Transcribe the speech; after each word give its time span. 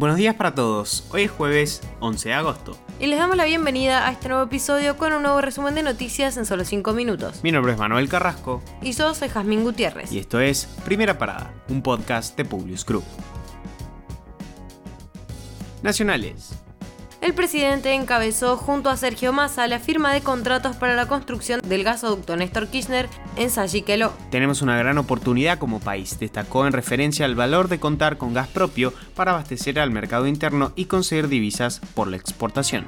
Buenos 0.00 0.16
días 0.16 0.34
para 0.34 0.54
todos, 0.54 1.04
hoy 1.10 1.24
es 1.24 1.30
jueves 1.30 1.82
11 2.00 2.30
de 2.30 2.34
agosto. 2.34 2.74
Y 2.98 3.06
les 3.06 3.18
damos 3.18 3.36
la 3.36 3.44
bienvenida 3.44 4.08
a 4.08 4.12
este 4.12 4.30
nuevo 4.30 4.44
episodio 4.44 4.96
con 4.96 5.12
un 5.12 5.20
nuevo 5.20 5.42
resumen 5.42 5.74
de 5.74 5.82
noticias 5.82 6.38
en 6.38 6.46
solo 6.46 6.64
5 6.64 6.94
minutos. 6.94 7.40
Mi 7.42 7.52
nombre 7.52 7.74
es 7.74 7.78
Manuel 7.78 8.08
Carrasco. 8.08 8.62
Y 8.80 8.92
yo 8.92 9.14
soy 9.14 9.28
Jazmín 9.28 9.62
Gutiérrez. 9.62 10.10
Y 10.10 10.18
esto 10.18 10.40
es 10.40 10.64
Primera 10.86 11.18
Parada, 11.18 11.52
un 11.68 11.82
podcast 11.82 12.34
de 12.34 12.46
Publius 12.46 12.86
Group. 12.86 13.04
Nacionales. 15.82 16.54
El 17.20 17.34
presidente 17.34 17.92
encabezó 17.92 18.56
junto 18.56 18.88
a 18.88 18.96
Sergio 18.96 19.34
Massa 19.34 19.66
la 19.66 19.78
firma 19.78 20.14
de 20.14 20.22
contratos 20.22 20.76
para 20.76 20.94
la 20.94 21.06
construcción 21.06 21.60
del 21.60 21.84
gasoducto 21.84 22.34
Néstor 22.34 22.68
Kirchner 22.68 23.10
en 23.36 23.50
Sayiqueló. 23.50 24.14
Tenemos 24.30 24.62
una 24.62 24.78
gran 24.78 24.96
oportunidad 24.96 25.58
como 25.58 25.80
país, 25.80 26.18
destacó 26.18 26.66
en 26.66 26.72
referencia 26.72 27.26
al 27.26 27.34
valor 27.34 27.68
de 27.68 27.78
contar 27.78 28.16
con 28.16 28.32
gas 28.32 28.48
propio 28.48 28.94
para 29.14 29.32
abastecer 29.32 29.78
al 29.78 29.90
mercado 29.90 30.26
interno 30.26 30.72
y 30.76 30.86
conseguir 30.86 31.28
divisas 31.28 31.80
por 31.94 32.08
la 32.08 32.16
exportación. 32.16 32.86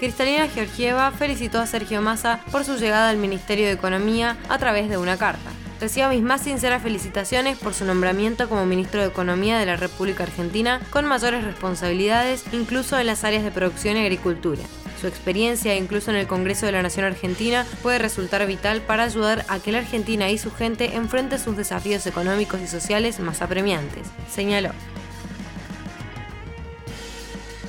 Cristalina 0.00 0.48
Georgieva 0.48 1.12
felicitó 1.12 1.60
a 1.60 1.66
Sergio 1.66 2.02
Massa 2.02 2.40
por 2.50 2.64
su 2.64 2.76
llegada 2.76 3.10
al 3.10 3.16
Ministerio 3.16 3.66
de 3.66 3.72
Economía 3.72 4.36
a 4.48 4.58
través 4.58 4.90
de 4.90 4.98
una 4.98 5.16
carta. 5.16 5.50
Recibo 5.80 6.08
mis 6.08 6.22
más 6.22 6.42
sinceras 6.42 6.82
felicitaciones 6.82 7.58
por 7.58 7.74
su 7.74 7.84
nombramiento 7.84 8.48
como 8.48 8.64
ministro 8.64 9.00
de 9.00 9.08
Economía 9.08 9.58
de 9.58 9.66
la 9.66 9.76
República 9.76 10.22
Argentina, 10.22 10.80
con 10.90 11.04
mayores 11.04 11.44
responsabilidades 11.44 12.44
incluso 12.52 12.98
en 12.98 13.06
las 13.06 13.24
áreas 13.24 13.44
de 13.44 13.50
producción 13.50 13.96
y 13.96 14.00
agricultura. 14.00 14.62
Su 15.00 15.08
experiencia, 15.08 15.76
incluso 15.76 16.10
en 16.10 16.16
el 16.16 16.26
Congreso 16.26 16.64
de 16.64 16.72
la 16.72 16.82
Nación 16.82 17.04
Argentina, 17.04 17.66
puede 17.82 17.98
resultar 17.98 18.46
vital 18.46 18.80
para 18.80 19.02
ayudar 19.02 19.44
a 19.48 19.58
que 19.58 19.72
la 19.72 19.78
Argentina 19.78 20.30
y 20.30 20.38
su 20.38 20.50
gente 20.50 20.94
enfrenten 20.96 21.38
sus 21.38 21.56
desafíos 21.56 22.06
económicos 22.06 22.60
y 22.62 22.66
sociales 22.66 23.20
más 23.20 23.42
apremiantes, 23.42 24.06
señaló. 24.32 24.70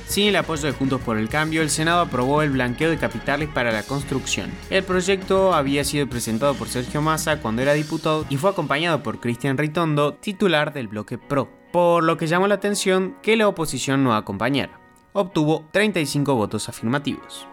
Sin 0.06 0.28
el 0.28 0.36
apoyo 0.36 0.66
de 0.66 0.72
Juntos 0.72 1.00
por 1.00 1.18
el 1.18 1.28
Cambio, 1.28 1.62
el 1.62 1.68
Senado 1.68 2.00
aprobó 2.00 2.42
el 2.42 2.50
blanqueo 2.50 2.90
de 2.90 2.96
capitales 2.96 3.48
para 3.48 3.72
la 3.72 3.82
construcción. 3.82 4.50
El 4.70 4.84
proyecto 4.84 5.52
había 5.52 5.84
sido 5.84 6.08
presentado 6.08 6.54
por 6.54 6.68
Sergio 6.68 7.02
Massa 7.02 7.40
cuando 7.40 7.62
era 7.62 7.74
diputado 7.74 8.24
y 8.30 8.36
fue 8.36 8.50
acompañado 8.50 9.02
por 9.02 9.20
Cristian 9.20 9.58
Ritondo, 9.58 10.14
titular 10.14 10.72
del 10.72 10.88
bloque 10.88 11.18
PRO, 11.18 11.50
por 11.72 12.04
lo 12.04 12.16
que 12.16 12.28
llamó 12.28 12.46
la 12.46 12.54
atención 12.54 13.16
que 13.20 13.36
la 13.36 13.48
oposición 13.48 14.04
no 14.04 14.14
acompañara. 14.14 14.80
Obtuvo 15.12 15.66
35 15.72 16.34
votos 16.34 16.68
afirmativos. 16.68 17.48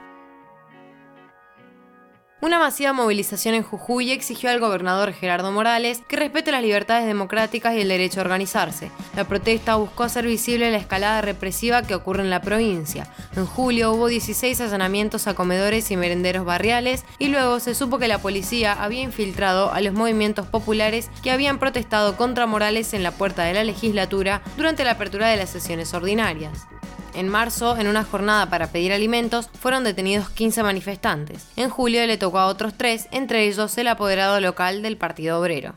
Una 2.43 2.59
masiva 2.59 2.91
movilización 2.91 3.55
en 3.55 3.63
Jujuy 3.63 4.11
exigió 4.11 4.49
al 4.49 4.59
gobernador 4.59 5.13
Gerardo 5.13 5.49
Morales 5.53 6.01
que 6.09 6.17
respete 6.17 6.51
las 6.51 6.61
libertades 6.61 7.07
democráticas 7.07 7.73
y 7.73 7.79
el 7.79 7.87
derecho 7.87 8.19
a 8.19 8.23
organizarse. 8.23 8.91
La 9.15 9.23
protesta 9.23 9.75
buscó 9.75 10.03
hacer 10.03 10.25
visible 10.25 10.69
la 10.69 10.75
escalada 10.75 11.21
represiva 11.21 11.83
que 11.83 11.95
ocurre 11.95 12.21
en 12.21 12.29
la 12.29 12.41
provincia. 12.41 13.07
En 13.37 13.45
julio 13.45 13.93
hubo 13.93 14.07
16 14.07 14.59
allanamientos 14.59 15.25
a 15.27 15.35
comedores 15.35 15.89
y 15.89 15.95
merenderos 15.95 16.43
barriales 16.43 17.05
y 17.17 17.29
luego 17.29 17.61
se 17.61 17.75
supo 17.75 17.97
que 17.97 18.09
la 18.09 18.19
policía 18.19 18.73
había 18.73 19.03
infiltrado 19.03 19.71
a 19.71 19.79
los 19.79 19.93
movimientos 19.93 20.45
populares 20.45 21.09
que 21.23 21.31
habían 21.31 21.59
protestado 21.59 22.17
contra 22.17 22.45
Morales 22.45 22.93
en 22.93 23.03
la 23.03 23.11
puerta 23.11 23.43
de 23.45 23.53
la 23.53 23.63
legislatura 23.63 24.41
durante 24.57 24.83
la 24.83 24.91
apertura 24.91 25.29
de 25.29 25.37
las 25.37 25.49
sesiones 25.49 25.93
ordinarias. 25.93 26.67
En 27.15 27.29
marzo, 27.29 27.77
en 27.77 27.87
una 27.87 28.03
jornada 28.03 28.49
para 28.49 28.71
pedir 28.71 28.91
alimentos, 28.91 29.49
fueron 29.59 29.83
detenidos 29.83 30.29
15 30.29 30.63
manifestantes. 30.63 31.47
En 31.55 31.69
julio 31.69 32.05
le 32.07 32.17
tocó 32.17 32.39
a 32.39 32.47
otros 32.47 32.73
tres, 32.75 33.07
entre 33.11 33.47
ellos 33.47 33.77
el 33.77 33.87
apoderado 33.87 34.39
local 34.39 34.81
del 34.81 34.97
Partido 34.97 35.39
Obrero. 35.39 35.75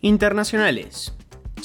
Internacionales. 0.00 1.12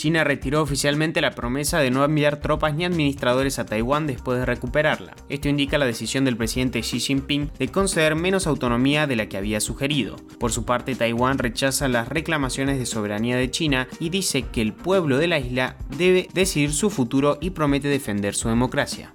China 0.04 0.26
retiró 0.26 0.62
oficialmente 0.62 1.22
la 1.22 1.32
promesa 1.32 1.80
de 1.80 1.90
no 1.90 2.04
enviar 2.04 2.42
tropas 2.42 2.76
ni 2.76 2.84
administradores 2.84 3.58
a 3.58 3.66
Taiwán 3.66 4.06
después 4.06 4.38
de 4.38 4.46
recuperarla. 4.46 5.16
Esto 5.30 5.48
indica 5.48 5.78
la 5.78 5.86
decisión 5.86 6.26
del 6.26 6.36
presidente 6.36 6.82
Xi 6.82 7.00
Jinping 7.00 7.52
de 7.58 7.70
conceder 7.70 8.16
menos 8.16 8.46
autonomía 8.46 9.08
de 9.08 9.16
la 9.16 9.30
que 9.30 9.38
había 9.38 9.62
sugerido. 9.62 10.18
Por 10.42 10.52
su 10.52 10.66
parte, 10.66 10.96
Taiwán 10.96 11.38
rechaza 11.38 11.88
las 11.88 12.10
reclamaciones 12.10 12.80
de 12.80 12.86
soberanía 12.86 13.38
de 13.38 13.50
China 13.50 13.88
y 13.98 14.10
dice 14.10 14.42
que 14.42 14.62
el 14.62 14.74
pueblo 14.74 15.18
de 15.20 15.28
la 15.28 15.40
isla 15.40 15.78
debe 15.98 16.28
decidir 16.34 16.74
su 16.74 16.90
futuro 16.90 17.38
y 17.40 17.52
promete 17.52 17.88
defender 17.88 18.36
su 18.36 18.50
democracia. 18.50 19.14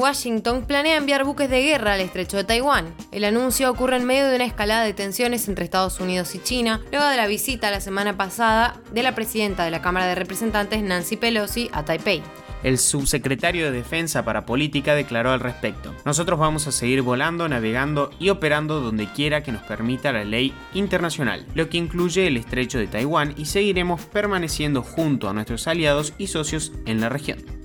Washington 0.00 0.64
planea 0.64 0.96
enviar 0.96 1.24
buques 1.24 1.50
de 1.50 1.62
guerra 1.62 1.92
al 1.92 2.00
estrecho 2.00 2.38
de 2.38 2.44
Taiwán. 2.44 2.94
El 3.12 3.22
anuncio 3.24 3.70
ocurre 3.70 3.96
en 3.96 4.06
medio 4.06 4.28
de 4.28 4.36
una 4.36 4.46
escalada 4.46 4.82
de 4.82 4.94
tensiones 4.94 5.46
entre 5.46 5.66
Estados 5.66 6.00
Unidos 6.00 6.34
y 6.34 6.38
China, 6.38 6.80
luego 6.90 7.06
de 7.06 7.18
la 7.18 7.26
visita 7.26 7.70
la 7.70 7.82
semana 7.82 8.16
pasada 8.16 8.80
de 8.92 9.02
la 9.02 9.14
presidenta 9.14 9.62
de 9.62 9.70
la 9.70 9.82
Cámara 9.82 10.06
de 10.06 10.14
Representantes, 10.14 10.82
Nancy 10.82 11.18
Pelosi, 11.18 11.68
a 11.74 11.84
Taipei. 11.84 12.22
El 12.62 12.78
subsecretario 12.78 13.66
de 13.66 13.72
Defensa 13.72 14.24
para 14.24 14.46
Política 14.46 14.94
declaró 14.94 15.32
al 15.32 15.40
respecto, 15.40 15.94
nosotros 16.06 16.38
vamos 16.38 16.66
a 16.66 16.72
seguir 16.72 17.02
volando, 17.02 17.46
navegando 17.46 18.10
y 18.18 18.30
operando 18.30 18.80
donde 18.80 19.06
quiera 19.06 19.42
que 19.42 19.52
nos 19.52 19.62
permita 19.62 20.12
la 20.12 20.24
ley 20.24 20.54
internacional, 20.72 21.44
lo 21.54 21.68
que 21.68 21.76
incluye 21.76 22.26
el 22.26 22.38
estrecho 22.38 22.78
de 22.78 22.86
Taiwán 22.86 23.34
y 23.36 23.44
seguiremos 23.46 24.00
permaneciendo 24.06 24.82
junto 24.82 25.28
a 25.28 25.34
nuestros 25.34 25.66
aliados 25.66 26.14
y 26.16 26.28
socios 26.28 26.72
en 26.86 27.00
la 27.02 27.10
región. 27.10 27.59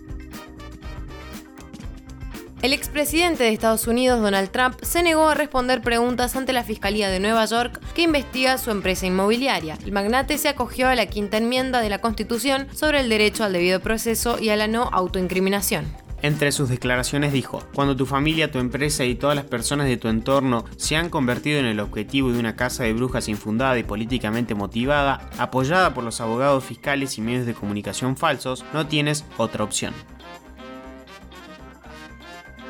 El 2.66 2.74
expresidente 2.74 3.44
de 3.44 3.54
Estados 3.54 3.86
Unidos, 3.86 4.20
Donald 4.20 4.50
Trump, 4.50 4.80
se 4.82 5.04
negó 5.04 5.30
a 5.30 5.36
responder 5.36 5.84
preguntas 5.84 6.36
ante 6.36 6.52
la 6.52 6.64
Fiscalía 6.64 7.12
de 7.12 7.20
Nueva 7.20 7.46
York 7.46 7.80
que 7.94 8.02
investiga 8.02 8.58
su 8.58 8.72
empresa 8.72 9.06
inmobiliaria. 9.06 9.78
El 9.86 9.92
magnate 9.92 10.40
se 10.40 10.50
acogió 10.50 10.88
a 10.88 10.96
la 10.96 11.06
quinta 11.06 11.38
enmienda 11.38 11.80
de 11.80 11.92
la 11.92 12.02
Constitución 12.02 12.66
sobre 12.74 13.02
el 13.02 13.10
derecho 13.10 13.44
al 13.44 13.54
debido 13.54 13.82
proceso 13.82 14.40
y 14.40 14.50
a 14.50 14.56
la 14.56 14.66
no 14.66 14.90
autoincriminación. 14.92 15.86
Entre 16.24 16.52
sus 16.52 16.68
declaraciones 16.68 17.32
dijo, 17.32 17.62
cuando 17.76 17.96
tu 17.96 18.08
familia, 18.08 18.52
tu 18.52 18.58
empresa 18.58 19.06
y 19.06 19.14
todas 19.14 19.36
las 19.36 19.46
personas 19.46 19.86
de 19.86 19.98
tu 19.98 20.08
entorno 20.08 20.66
se 20.76 20.96
han 20.96 21.12
convertido 21.12 21.60
en 21.60 21.68
el 21.68 21.80
objetivo 21.80 22.32
de 22.32 22.40
una 22.40 22.56
casa 22.56 22.84
de 22.84 22.94
brujas 22.94 23.30
infundada 23.30 23.78
y 23.78 23.84
políticamente 23.84 24.56
motivada, 24.56 25.30
apoyada 25.38 25.94
por 25.94 26.04
los 26.04 26.20
abogados 26.20 26.64
fiscales 26.64 27.20
y 27.20 27.22
medios 27.22 27.46
de 27.46 27.54
comunicación 27.54 28.18
falsos, 28.18 28.66
no 28.74 28.88
tienes 28.88 29.24
otra 29.38 29.64
opción. 29.64 29.94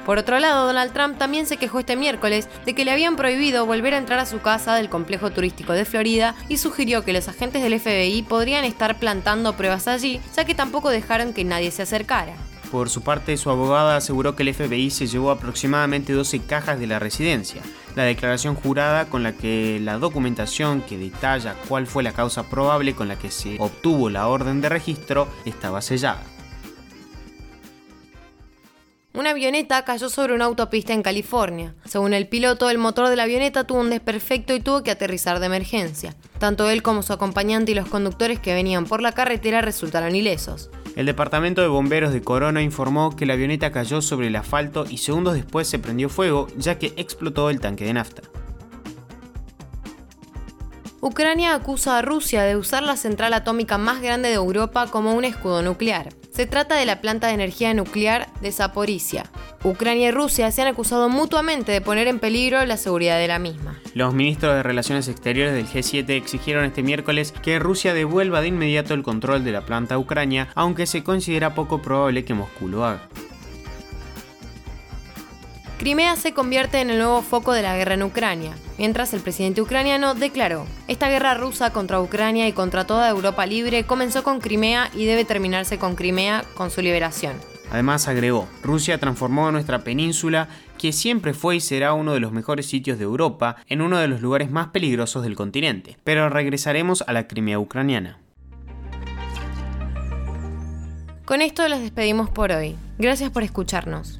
Por 0.05 0.19
otro 0.19 0.39
lado, 0.39 0.67
Donald 0.67 0.93
Trump 0.93 1.17
también 1.17 1.47
se 1.47 1.57
quejó 1.57 1.79
este 1.79 1.95
miércoles 1.95 2.47
de 2.65 2.75
que 2.75 2.85
le 2.85 2.91
habían 2.91 3.15
prohibido 3.15 3.65
volver 3.65 3.95
a 3.95 3.97
entrar 3.97 4.19
a 4.19 4.27
su 4.27 4.39
casa 4.39 4.75
del 4.75 4.87
complejo 4.87 5.31
turístico 5.31 5.73
de 5.73 5.83
Florida 5.83 6.35
y 6.47 6.57
sugirió 6.57 7.03
que 7.03 7.13
los 7.13 7.27
agentes 7.27 7.63
del 7.63 7.79
FBI 7.79 8.21
podrían 8.21 8.65
estar 8.65 8.99
plantando 8.99 9.57
pruebas 9.57 9.87
allí, 9.87 10.21
ya 10.35 10.45
que 10.45 10.53
tampoco 10.53 10.89
dejaron 10.89 11.33
que 11.33 11.43
nadie 11.43 11.71
se 11.71 11.81
acercara. 11.81 12.33
Por 12.71 12.89
su 12.89 13.01
parte, 13.01 13.37
su 13.37 13.49
abogada 13.49 13.95
aseguró 13.95 14.35
que 14.35 14.43
el 14.43 14.53
FBI 14.53 14.91
se 14.91 15.07
llevó 15.07 15.31
aproximadamente 15.31 16.13
12 16.13 16.41
cajas 16.41 16.79
de 16.79 16.87
la 16.87 16.99
residencia. 16.99 17.61
La 17.95 18.03
declaración 18.03 18.55
jurada 18.55 19.05
con 19.05 19.23
la 19.23 19.31
que 19.31 19.79
la 19.81 19.97
documentación 19.97 20.81
que 20.81 20.97
detalla 20.97 21.55
cuál 21.67 21.87
fue 21.87 22.03
la 22.03 22.11
causa 22.11 22.43
probable 22.43 22.93
con 22.93 23.07
la 23.07 23.17
que 23.17 23.31
se 23.31 23.55
obtuvo 23.59 24.09
la 24.09 24.27
orden 24.27 24.61
de 24.61 24.69
registro 24.69 25.27
estaba 25.45 25.81
sellada. 25.81 26.34
Una 29.25 29.31
avioneta 29.31 29.83
cayó 29.85 30.07
sobre 30.07 30.35
una 30.35 30.45
autopista 30.45 30.93
en 30.93 31.01
California. 31.01 31.73
Según 31.85 32.13
el 32.13 32.27
piloto, 32.27 32.69
el 32.69 32.77
motor 32.77 33.09
de 33.09 33.15
la 33.15 33.23
avioneta 33.23 33.63
tuvo 33.63 33.79
un 33.79 33.89
desperfecto 33.89 34.53
y 34.53 34.59
tuvo 34.59 34.83
que 34.83 34.91
aterrizar 34.91 35.39
de 35.39 35.47
emergencia. 35.47 36.13
Tanto 36.37 36.69
él 36.69 36.83
como 36.83 37.01
su 37.01 37.11
acompañante 37.11 37.71
y 37.71 37.73
los 37.73 37.89
conductores 37.89 38.39
que 38.39 38.53
venían 38.53 38.85
por 38.85 39.01
la 39.01 39.13
carretera 39.13 39.61
resultaron 39.61 40.15
ilesos. 40.15 40.69
El 40.95 41.07
departamento 41.07 41.63
de 41.63 41.69
bomberos 41.69 42.13
de 42.13 42.21
Corona 42.21 42.61
informó 42.61 43.15
que 43.15 43.25
la 43.25 43.33
avioneta 43.33 43.71
cayó 43.71 44.03
sobre 44.03 44.27
el 44.27 44.35
asfalto 44.35 44.85
y 44.87 44.99
segundos 44.99 45.33
después 45.33 45.67
se 45.67 45.79
prendió 45.79 46.07
fuego 46.07 46.45
ya 46.55 46.77
que 46.77 46.93
explotó 46.95 47.49
el 47.49 47.59
tanque 47.59 47.85
de 47.85 47.93
nafta. 47.93 48.21
Ucrania 51.07 51.53
acusa 51.53 51.99
a 51.99 52.01
Rusia 52.01 52.41
de 52.41 52.55
usar 52.55 52.81
la 52.81 52.97
central 52.97 53.35
atómica 53.35 53.77
más 53.77 54.01
grande 54.01 54.29
de 54.29 54.33
Europa 54.33 54.87
como 54.89 55.13
un 55.13 55.23
escudo 55.23 55.61
nuclear. 55.61 56.09
Se 56.33 56.47
trata 56.47 56.77
de 56.77 56.87
la 56.87 56.99
planta 56.99 57.27
de 57.27 57.33
energía 57.33 57.75
nuclear 57.75 58.27
de 58.41 58.51
Zaporizhia. 58.51 59.29
Ucrania 59.63 60.07
y 60.07 60.11
Rusia 60.11 60.49
se 60.49 60.63
han 60.63 60.67
acusado 60.67 61.07
mutuamente 61.07 61.71
de 61.71 61.79
poner 61.79 62.07
en 62.07 62.17
peligro 62.17 62.65
la 62.65 62.75
seguridad 62.75 63.19
de 63.19 63.27
la 63.27 63.37
misma. 63.37 63.79
Los 63.93 64.15
ministros 64.15 64.55
de 64.55 64.63
Relaciones 64.63 65.07
Exteriores 65.07 65.53
del 65.53 65.67
G7 65.67 66.09
exigieron 66.09 66.65
este 66.65 66.81
miércoles 66.81 67.31
que 67.31 67.59
Rusia 67.59 67.93
devuelva 67.93 68.41
de 68.41 68.47
inmediato 68.47 68.95
el 68.95 69.03
control 69.03 69.43
de 69.43 69.51
la 69.51 69.61
planta 69.61 69.93
a 69.93 69.99
Ucrania, 69.99 70.47
aunque 70.55 70.87
se 70.87 71.03
considera 71.03 71.53
poco 71.53 71.83
probable 71.83 72.25
que 72.25 72.33
Moscú 72.33 72.67
lo 72.67 72.83
haga. 72.83 73.07
Crimea 75.77 76.15
se 76.15 76.33
convierte 76.33 76.81
en 76.81 76.89
el 76.89 76.97
nuevo 76.97 77.21
foco 77.21 77.53
de 77.53 77.61
la 77.61 77.77
guerra 77.77 77.93
en 77.93 78.01
Ucrania, 78.01 78.55
mientras 78.77 79.13
el 79.13 79.21
presidente 79.21 79.61
ucraniano 79.61 80.15
declaró, 80.15 80.65
esta 80.87 81.09
guerra 81.09 81.33
rusa 81.33 81.71
contra 81.71 82.01
Ucrania 82.01 82.47
y 82.47 82.53
contra 82.53 82.85
toda 82.85 83.09
Europa 83.09 83.45
libre 83.45 83.85
comenzó 83.85 84.23
con 84.23 84.39
Crimea 84.39 84.89
y 84.93 85.05
debe 85.05 85.25
terminarse 85.25 85.77
con 85.77 85.95
Crimea 85.95 86.43
con 86.55 86.71
su 86.71 86.81
liberación. 86.81 87.33
Además 87.71 88.07
agregó, 88.07 88.47
Rusia 88.63 88.99
transformó 88.99 89.51
nuestra 89.51 89.83
península, 89.83 90.47
que 90.77 90.93
siempre 90.93 91.33
fue 91.33 91.57
y 91.57 91.61
será 91.61 91.93
uno 91.93 92.13
de 92.13 92.19
los 92.19 92.31
mejores 92.31 92.67
sitios 92.67 92.97
de 92.97 93.05
Europa, 93.05 93.57
en 93.67 93.81
uno 93.81 93.97
de 93.97 94.07
los 94.07 94.21
lugares 94.21 94.51
más 94.51 94.67
peligrosos 94.67 95.23
del 95.23 95.35
continente. 95.35 95.97
Pero 96.03 96.29
regresaremos 96.29 97.03
a 97.07 97.13
la 97.13 97.27
Crimea 97.27 97.59
ucraniana. 97.59 98.19
Con 101.25 101.41
esto 101.41 101.67
los 101.67 101.79
despedimos 101.79 102.29
por 102.29 102.51
hoy. 102.51 102.75
Gracias 102.99 103.31
por 103.31 103.41
escucharnos. 103.41 104.19